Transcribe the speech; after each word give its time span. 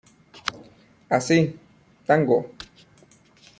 Así, 1.09 1.59
"¡Tango! 2.07 2.49